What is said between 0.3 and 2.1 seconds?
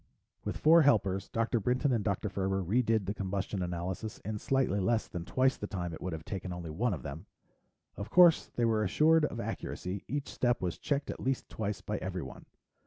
With four helpers, Dr. Brinton and